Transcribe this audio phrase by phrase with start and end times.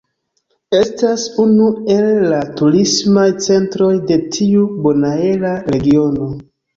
[0.75, 6.31] Estas unu el la turismaj centroj de tiu bonaera regiono.